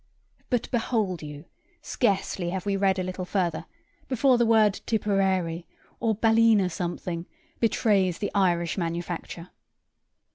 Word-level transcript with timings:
But, 0.49 0.67
behold 0.71 1.21
you! 1.21 1.45
scarcely 1.83 2.49
have 2.49 2.65
we 2.65 2.75
read 2.75 2.97
a 2.97 3.03
little 3.03 3.23
farther, 3.23 3.67
before 4.07 4.39
the 4.39 4.47
word 4.47 4.81
Tipperary 4.87 5.67
or 5.99 6.15
Ballina 6.15 6.71
something 6.71 7.27
betrays 7.59 8.17
the 8.17 8.31
Irish 8.33 8.79
manufacture. 8.79 9.51